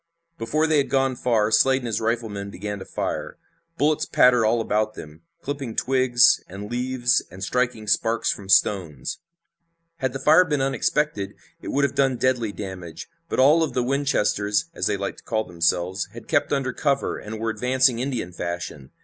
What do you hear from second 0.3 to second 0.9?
Before they had